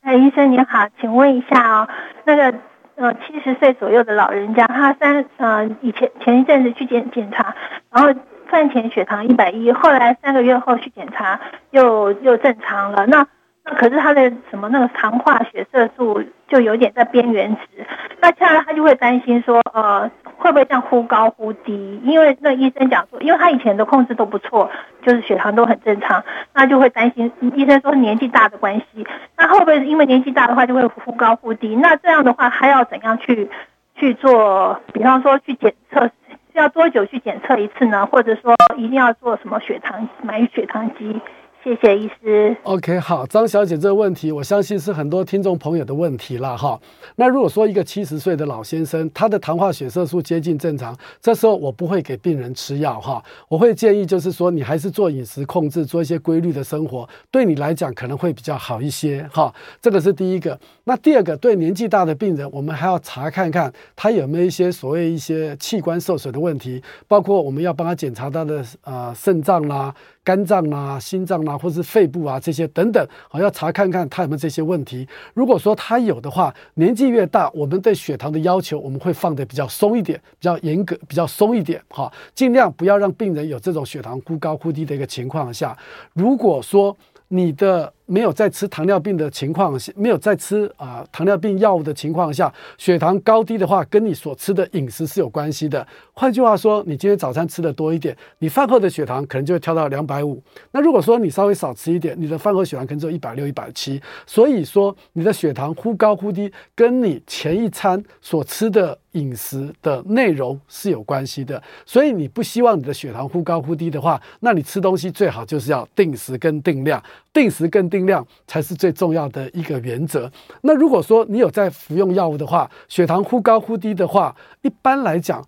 [0.00, 1.88] 哎，医生您好，请问一下哦，
[2.24, 2.58] 那个
[2.96, 7.54] 呃七十岁左右的老人家，他三呃以前前一阵子去检检查，
[7.90, 13.26] 然后饭前血糖一百一，后来三个月后去检查又又正常了，那。
[13.68, 17.84] 那可是他的什么那个糖化血色素就有点在边缘值，
[18.20, 22.00] 那这样他就会担心说，呃，会不会这样忽高忽低？
[22.04, 24.70] 因为那医生讲说，因为他以前的控制都不错，
[25.02, 26.22] 就是血糖都很正常，
[26.54, 27.32] 那就会担心。
[27.54, 29.06] 医生说年纪大的关系，
[29.36, 31.74] 那会不会因为年纪大的话就会忽高忽低？
[31.74, 33.50] 那这样的话还要怎样去
[33.96, 34.80] 去做？
[34.92, 38.06] 比方说去检测，需要多久去检测一次呢？
[38.06, 41.20] 或者说一定要做什么血糖买血糖机？
[41.66, 42.56] 谢谢医师。
[42.62, 46.80] OK，好，张小姐这个问题，我相信是很多听众朋友的问题了哈。
[47.16, 59.52] 那如果说一个七十岁的老先生，他的糖化血色素接近正常，这时候我不会给病人吃药哈，我会建议就是说，你还是做饮食控制，做一些规律的生活，对你来讲可能会比较好一些哈。
[59.82, 60.56] 这个是第一个。
[60.84, 69.92] 那第二个，对年纪大的病人，我们还要查看看他有没有一些所谓一些器官受损的问题，包括我们要帮他检查他的呃肾脏啦。
[70.26, 75.06] 肝脏啊、心脏啊，或是肺部啊这些等等，好，要查看看他有没有这些问题。
[75.34, 85.78] 如果说他有的话，年纪越大，我们对血糖的要求我们会放的比较松一点，比较严格，比较松一点，哈，尽量不要让病人有这种血糖忽高忽低的一个情况下。
[86.12, 86.96] 如果说
[87.28, 95.86] 你的没有在吃糖尿病的情况下，没有在吃啊、糖尿病药物的情况下，血糖高低的话，跟你所吃的饮食是有关系的。
[96.12, 100.42] 换句话说，你今天早餐吃的多一点，你饭后的血糖可能就会跳到两百五。
[100.70, 104.00] 那如果说你稍微少吃一点，你的饭后血糖可能只有一百六、一百七。
[104.26, 111.62] 所以说，你的血糖忽高忽低，跟你前一餐所吃的饮食的内容是有关系的。
[111.84, 117.02] 所以你不希望你的血糖忽高忽低的话，那你吃东西最好就是要定时跟定量，
[117.36, 117.96] 定时跟定。
[117.96, 120.30] 定量才是最重要的一个原则。
[120.60, 125.42] 那如果说你有在服用药物的话，血糖忽高忽低的话，一般来讲。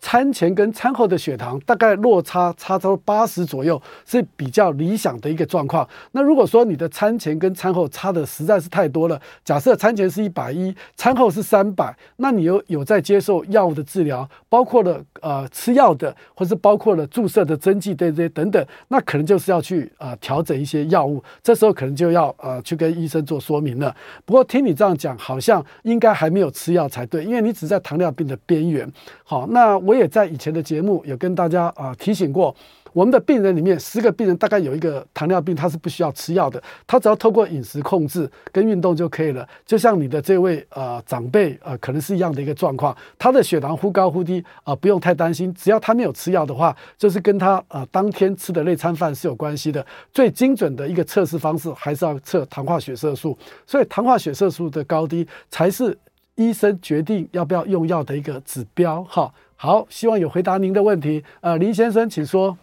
[0.00, 5.86] 餐前跟餐后的血糖大概落差差到八十左右是比较理想的一个状况。
[6.12, 23.94] 那如果说你的餐前跟餐后差的实在是太多了，假设餐前是一百一，餐后是三百，那你有有在接受药物的治疗，包括了呃吃药的，或是包括了注射的针剂这些等等，那可能就是要去呃调整一些药物，这时候可能就要呃去跟医生做说明了。
[24.24, 28.90] 不过听你这样讲，好像应该还没有吃药才对，因为你只在糖尿病的边缘。
[29.24, 29.78] 好，那。
[29.89, 32.54] 我我也在以前的节目有跟大家啊、提醒过。
[32.92, 39.48] 我们的病人里面，十个病人大概有一个糖尿病，他是不需要吃药的，他只要透过饮食控制跟运动就可以了。
[39.64, 49.84] 就像你的这位呃长辈呃，可能是一样的一个状况，他的血糖忽高忽低啊、不用太担心，只要他没有吃药的话，就是跟他呃当天吃的那餐饭是有关系的。
[50.12, 53.36] 最精准的一个测试方式还是要测糖化血色素，
[53.66, 55.96] 所以糖化血色素的高低才是
[56.34, 59.04] 医生决定要不要用药的一个指标。
[59.04, 59.32] 哈，
[59.62, 61.22] 好，希望有回答您的问题。
[61.42, 62.56] 呃，林先生，请说。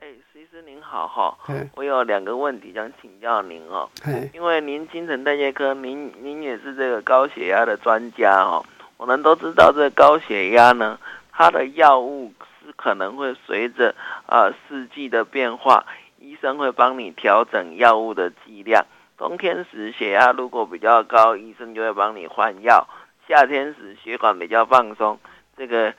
[0.00, 1.38] 哎，石医师您好哈，
[1.76, 3.88] 我有两个问题想请教您哦。
[4.34, 8.60] 因为您精神代谢科，您您也是这个高血压的专家哦。
[8.96, 10.98] 我们都知道，这个高血压呢，
[11.30, 13.94] 它的药物是可能会随着
[14.26, 15.86] 啊四季的变化，
[16.18, 18.84] 医生会帮你调整药物的剂量。
[19.16, 22.84] 冬天时血压如果比较高，医生就会帮你换药；
[23.28, 25.20] 夏天时血管比较放松，
[25.56, 25.94] 这个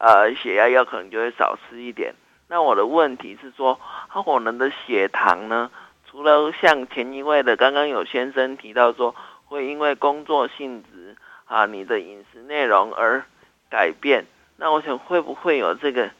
[0.00, 2.14] 呃血压药可能就会少吃一点。
[2.48, 3.78] 那我的问题是说，
[4.24, 5.70] 我们的血糖呢？
[6.10, 13.24] 除了像前一位的刚刚有先生提到说，会因为工作性质啊，你的饮食内容而
[13.68, 14.24] 改变。
[14.56, 16.10] 那我想会不会有这个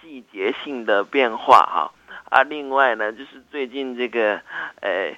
[0.00, 1.92] 季节性的变化哈？
[2.30, 4.40] 啊，另外呢，就是最近这个
[4.80, 5.16] 呃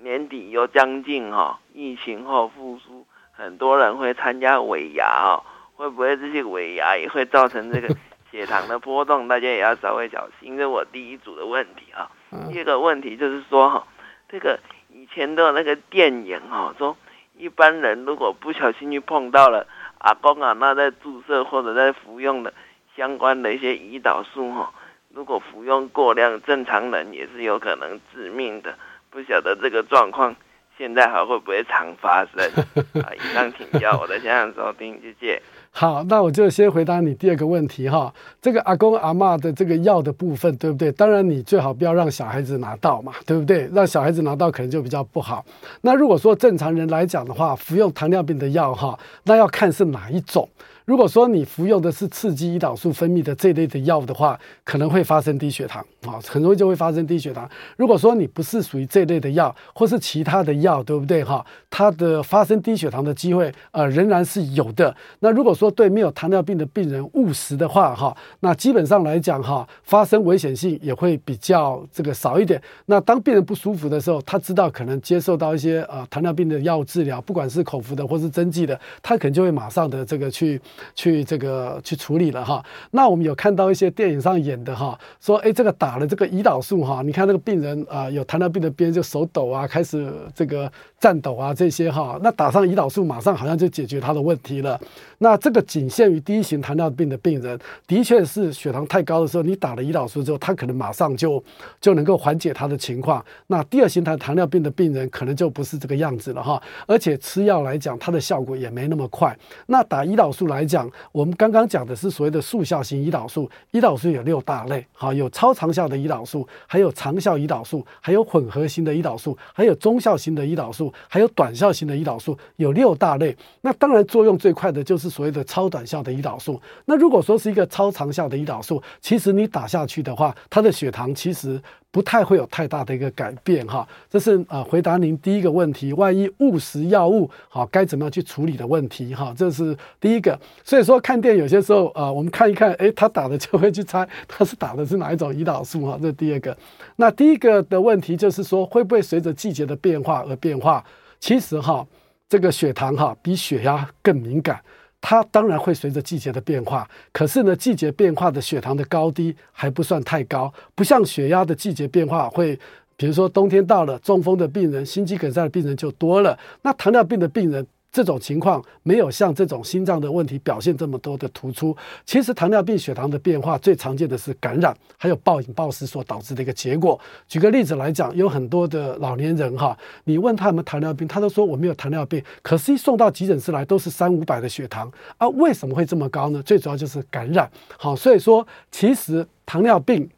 [0.00, 5.40] 年底又将近哈，疫情后复苏，很多人会参加尾牙啊，
[5.74, 7.88] 会不会这些尾牙也会造成这个？
[8.34, 10.56] 血糖的波动，大家也要稍微小心。
[10.56, 12.10] 这是我第一组的问题啊。
[12.50, 13.86] 第二个问题就是说，哈，
[14.28, 14.58] 这个
[14.92, 16.96] 以前的那个电影哈，说
[17.38, 19.68] 一般人如果不小心去碰到了
[19.98, 22.52] 阿公啊，那在注射或者在服用的
[22.96, 24.72] 相关的一些胰岛素哈，
[25.10, 28.76] 如果服用过量，正常人也是有可能致命的。
[29.10, 30.34] 不晓得这个状况
[30.76, 32.44] 现在还会不会常发生？
[33.00, 35.40] 啊，以上请教，我的现场收听，谢谢。
[35.76, 38.14] 好，那我就先回答你第二个问题哈。
[38.40, 40.92] 这个阿公阿妈的这个药的部分，对不对？
[40.92, 43.68] 当然，你最好不要让小孩子拿到嘛，对不对？
[43.74, 45.44] 让小孩子拿到可能就比较不好。
[45.80, 50.48] 那如果说正常人来讲的话，服用糖尿病的药哈，那要看是哪一种。
[50.84, 57.48] 如果说你服用的是刺激胰岛素分泌的这类的药物的话，可能会发生低血糖啊，很容易就会发生低血糖。
[57.78, 61.42] 如果说你不是属于这类的药，或是其他的药，对不对哈？
[61.70, 64.94] 它的发生低血糖的机会呃仍然是有的。
[65.20, 72.60] 那如果说对没有糖尿病的病人误食的话哈，那基本上来讲哈，发生危险性也会比较这个少一点。
[72.84, 80.60] 那当病人不舒服的时候，他知道可能接受到一些呃糖尿病的药物治疗，不管是口服的或是针剂的，他可能就会马上的这个去。
[80.94, 90.70] 去这个去处理了哈，那我们有看到一些电影上演的哈，说哎这个打了这个胰岛素哈，你看那个病人啊有糖尿病的病人就手抖啊，开始这个
[91.00, 94.80] 颤抖啊这些哈，那打上胰岛素马上好像就解决他的问题了。
[95.18, 101.42] 那这个仅限于第一型糖尿病的病人，的确是血糖太高的时候，你打了胰岛素之后，他可能马上就
[101.80, 103.24] 就能够缓解他的情况。
[103.46, 109.36] 那第二型糖尿病的病人可能就不是这个样子了哈，而且吃药来讲，它的效果也没那么快。
[109.66, 123.36] 那打胰岛素来讲，我们刚刚讲的是所谓的速效型胰岛素，胰岛素有六大类，好，有超长效的胰岛素，还有长效胰岛素，还有混合型的胰岛素，还有中效型的胰岛素，还有短效型的胰岛素，有六大类。
[123.60, 126.60] 那当然作用最快的就是所谓的超短效的胰岛素。
[126.84, 131.60] 那如果说是一个超长效的胰岛素，其实你打下去的话，它的血糖其实。
[131.94, 140.36] 不太会有太大的一个改变哈，这是呃回答您第一个问题，万一误食药物，好该怎么样去处理的问题哈，这是第一个。
[140.64, 146.56] 所以说看电影有些时候啊，我们看一看，诶，他打的就会去猜 他是打的是哪一种胰岛素哈，这是第二个。
[146.96, 150.82] 那第一个的问题就是说，会不会随着季节的变化而变化？
[151.20, 151.86] 其实哈，
[152.28, 154.60] 这个血糖哈比血压更敏感。
[155.06, 162.58] 它当然会随着季节的变化，可是呢，季节变化的血糖的高低还不算太高，不像血压的季节变化会，
[162.96, 167.66] 比如说冬天到了，中风的病人、心肌梗塞的病人就多了，那糖尿病的病人。
[167.94, 171.76] 这种情况没有像这种心脏的问题表现这么多的突出。
[172.04, 176.98] 其实糖尿病血糖的变化最常见的是感染，还有暴饮暴食所导致的一个结果。
[177.28, 186.42] 举个例子来讲，有很多的老年人哈，你问他有没有糖尿病，他都说我没有糖尿病，可是一送到急诊室来都是三五百的血糖啊，为什么会这么高呢？
[186.42, 187.48] 最主要就是感染。
[187.78, 190.10] 好，所以说其实糖尿病。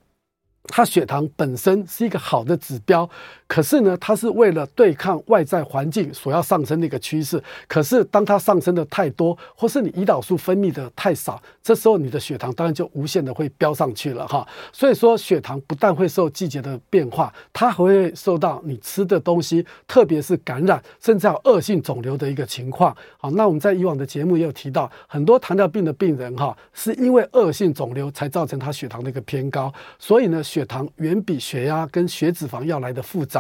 [0.69, 3.09] 它血糖本身是一个好的指标，
[3.49, 7.41] 可是呢，它是为了对抗外在环境所要上升的一个趋势。
[7.69, 14.47] 可是当它上升的太多，或是你胰岛素分泌的太少，这时候你的血糖当然就无限的会飙上去了哈。
[14.73, 22.95] 所以说，血糖不但会受季节的变化，它还会受到你吃的东西，特别是感染，甚至有恶性肿瘤的一个情况。
[23.17, 29.73] 好，那我们在以往的节目也有提到，很多糖尿病的病人哈，是因为恶性肿瘤才造成他血糖的一个偏高。
[30.01, 33.36] 所以呢，血糖远比血压跟血脂肪要来的复杂。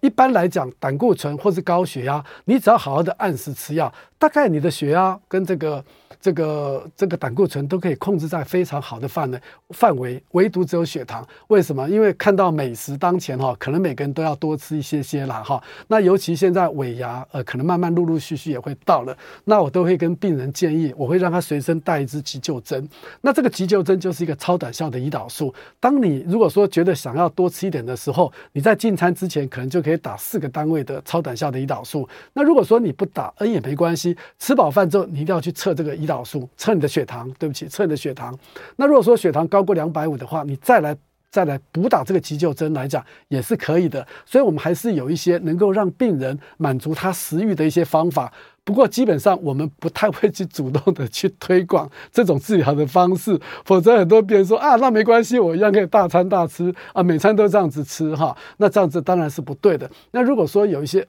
[0.00, 5.84] 一般来讲，胆固醇或是高血压，你只要好好的按时吃药，大概你的血压跟这个。
[6.22, 9.40] 这个这个胆固醇都可以控制在非常好的范围
[9.70, 11.88] 范围，唯独只有血糖，为什么？
[11.88, 15.62] 因为看到美食当前哈，可能每个人都要多吃一些些啦哈。
[15.88, 22.86] 那尤其现在尾牙，呃，可能慢慢陆陆续续也会到了，那我都会跟病人建议，我会让他随身带一支急救针。
[23.22, 25.54] 那这个急救针就是一个超短效的胰岛素。
[25.78, 32.06] 当你如果说觉得想要多吃一点的时候，你在进餐之前可能就可以打四个单位的超短效的胰岛素。
[32.34, 36.10] 那如果说你不打，嗯，也没关系，吃饱饭之后你一定要去测这个胰。
[36.10, 38.36] 岛素测你的血糖，对不起，测你的血糖。
[38.74, 40.96] 那如果说血糖高过两百五的话，你再来
[41.30, 44.04] 再来补打这个急救针来讲也是可以的。
[44.26, 48.32] 所以，我们还是有一些能够让病人满足他食欲的一些方法。
[48.64, 58.36] 不过，基本上我们不太会去主动的去推广这种治疗的方式，否则很多病人说啊，那没关系，我一样可以大餐大吃啊，每餐都这样子吃哈。
[58.56, 59.88] 那这样子当然是不对的。
[60.10, 61.06] 那如果说有一些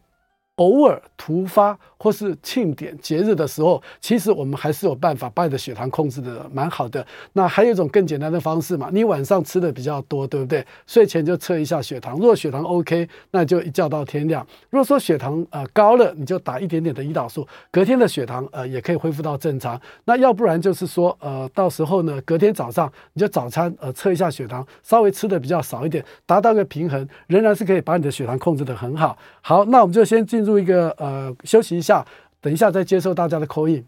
[0.62, 7.06] 偶尔突发或是庆典节日的时候，其实我们还是有办法把你的血糖控制的蛮好的。
[7.34, 10.64] 那还有一种更简单的方式嘛，你晚上吃的比较多，对不对？
[10.86, 14.46] 睡前就测一下血糖，如果血糖 OK，那就一觉到天亮。
[14.70, 19.80] 如果说血糖呃高了，你就打一点点的胰岛素，隔天的血糖呃也可以恢复到正常。
[20.06, 29.18] 那要不然就是说呃到时候呢，隔天早上你就早餐呃测一下血糖，稍微吃的比较少一点，达到个平衡，仍然是可以把你的血糖控制的很好。
[29.42, 30.51] 好，那我们就先进入。
[30.52, 32.06] 做一个呃休息一下，
[32.42, 33.86] 等一下再接受大家的 call in。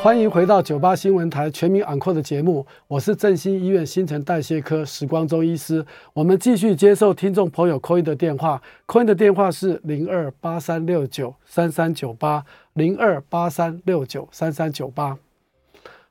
[0.00, 5.86] 欢迎回到九八新闻台全民昂 n 的节目，我是振兴医院新陈代谢科时光中医师。
[6.12, 15.16] 我们继续接受听众朋友 call in 的电话，call in 的电话是零二八三六九三三九八零二八三六九三三九八。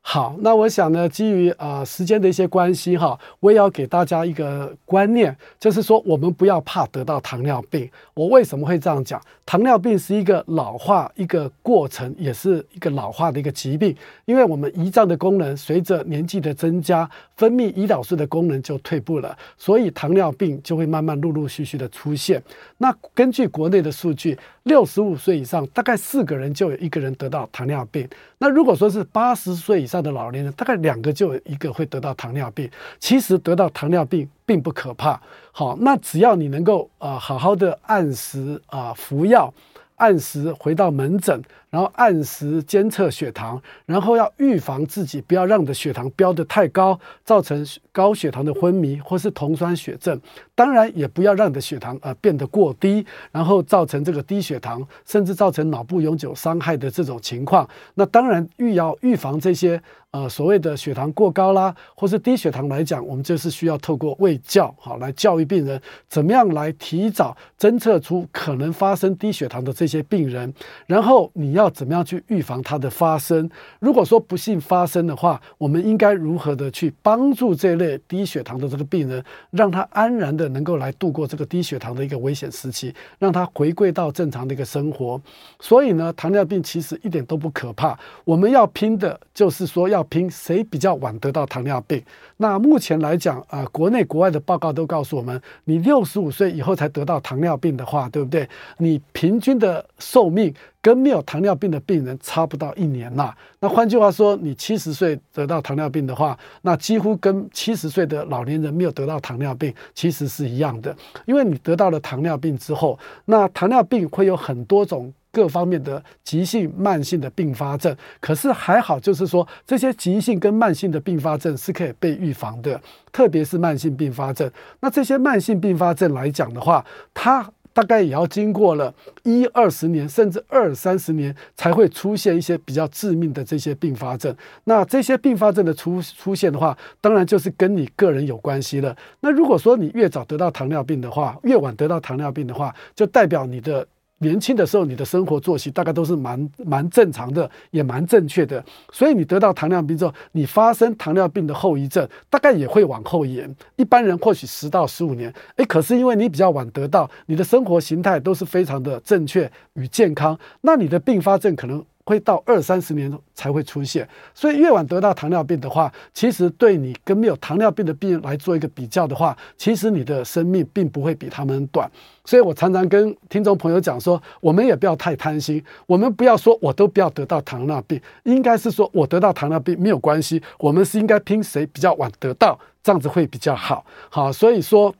[0.07, 7.89] 好，那我想呢，基于呃时间的一些关系哈，我也要给大家一个观念，就是说我们不要怕得到糖尿病。
[8.13, 9.19] 我为什么会这样讲？
[9.47, 13.95] 糖尿病是一个老化一个过程，也是一个老化的一个疾病，
[14.25, 22.41] 因为我们胰脏的功能随着年纪的增加，分泌胰岛素的功能就退步了，所以糖尿病就会慢慢陆陆续续的出现。
[22.77, 28.07] 那根据国内的数据，六十五岁以上大概四个人就有一个人得到糖尿病。
[28.39, 32.67] 那如果说是八十岁以上的老年人，大概两个就有一个会得到糖尿病。
[32.99, 39.53] 其实得到糖尿病并不可怕，好，那只要你能够啊好好的按时啊服药，
[39.97, 41.39] 按时回到门诊。
[41.75, 50.17] 然后按时监测血糖，然后要预防自己不要让你的血糖飙得太高，造成高血糖的昏迷或是酮酸血症。
[50.55, 57.69] 当然也不要让你的血糖呃变得过低，然后造成这个低血糖，甚至造成脑部永久伤害的这种情况。
[57.95, 70.53] 那当然预要预防这些呃所谓的血糖过高啦，或是低血糖来讲，我们就是需要透过卫教好来教育病人怎么样来提早侦测出可能发生低血糖的这些病人，
[70.87, 71.64] 然后你要。
[71.65, 73.49] 要怎么样去预防它的发生？
[73.79, 85.19] 如果说不幸发生的话，我们应该如何的去帮助这类低血糖的这个病人，让他安然的能够来度过这个低血糖的一个危险时期，让他回归到正常的一个生活。
[85.59, 87.97] 所以呢，糖尿病其实一点都不可怕。
[88.23, 92.01] 我们要拼的就是说，要拼谁比较晚得到糖尿病。
[92.37, 98.47] 那目前来讲啊、呃，国内国外的报告都告诉我们，你六十五岁以后才得到糖尿病的话，对不对？
[98.77, 100.53] 你平均的寿命。
[100.85, 103.33] 跟没有糖尿病的病人差不到一年呐。
[103.59, 110.95] 那换句话说，你七十岁得到糖尿病的话，那几乎跟七十岁的老年人没有得到糖尿病其实是一样的。
[111.25, 117.97] 因为你得到了糖尿病之后，那糖尿病会有很多种各方面的急性、慢性的并发症。
[118.19, 122.79] 可是还好，就是说这些急性跟慢性的并发症是可以被预防的，
[123.11, 124.47] 特别是慢性并发症。
[124.81, 127.51] 那这些慢性并发症来讲的话，它。
[127.75, 134.33] 大概也要经过了一二十年，甚至二三十年，才会出现一些比较致命的这些并发症。
[134.63, 138.95] 那这些并发症的出出现的话，当然就是跟你个人有关系了。
[139.19, 143.85] 那如果说你越早得到糖尿病的话，越晚得到糖尿病的话，就代表你的。
[144.25, 153.55] 年轻的时候你的生活作息大概都是蛮蛮正常的，也蛮正确的，所以你得到糖尿病之后，你发生糖尿病的后遗症大概也会往后延。
[153.75, 161.85] 一般人或许十到十五年，诶，可是因为你比较晚得到，你的生活形态都是非常的正确与健康，那你的并发症可能。
[162.05, 171.89] 会到二三十年才会出现，所以越晚得到糖尿病的话，其实对你跟没有糖尿病的病人来做一个比较的话，其实你的生命并不会比他们短。
[172.23, 183.83] 所以我常常跟听众朋友讲说，我们也不要太贪心，我们不要说我都不要得到糖尿病，应该是说我得到糖尿病没有关系，我们是应该拼谁比较晚得到，这样子会比较好。
[184.09, 184.93] 好，所以说。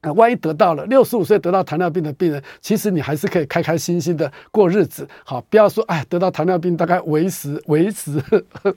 [0.00, 5.08] 啊，万一得到了六十五岁得到糖尿病的病人，其实你还是可以开开心心的过日子。
[5.24, 8.22] 好，不要说哎，得到糖尿病大概为时为时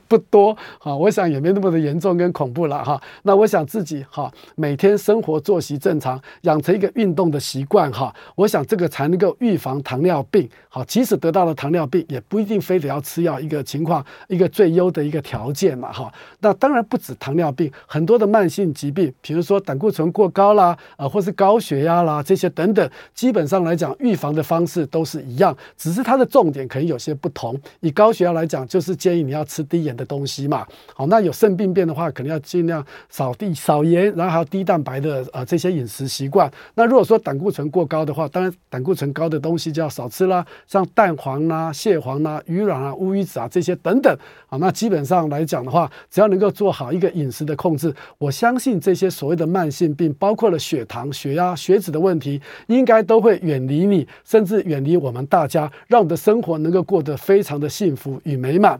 [0.08, 0.56] 不多。
[0.80, 3.00] 好，我想也没那么的严重跟恐怖了哈。
[3.22, 8.12] 那我想自己哈，每天生活作息正常，养成一个运动的习惯哈。
[8.34, 10.50] 我想这个才能够预防糖尿病。
[10.68, 13.38] 好，即使得到了糖尿病，也不一定非得要吃药。
[13.38, 16.12] 一个情况，一个最优的一个条件嘛哈。
[16.40, 21.11] 那当然不止糖尿病，很多的慢性疾病，比如说胆固醇过高啦，啊。
[21.12, 27.54] 或是高血压啦，这些等等，基本上来讲，预防的方式都是一样，只是它的重点可能有些不同。
[27.80, 30.66] 以高血压来讲，就是建议你要吃低盐的东西嘛。
[30.94, 36.50] 好，那有肾病变的话，可能要尽量少低少盐，然后还有低蛋白的呃这些饮食习惯。
[36.74, 44.16] 那如果说胆固醇过高的话，当然胆固醇高的东西就要少吃啦，像蛋黄啦、蟹黄啦、鱼卵啊、乌鱼子啊这些等等。
[44.46, 58.78] 好，那基本上来讲的话，只要能够做好一个饮食的控制，我相信这些所谓的慢性病，包括了血糖血压、血脂的问题，应该都会远离你，甚至远离我们大家，让我们的生活能够过得非常的幸福与美满。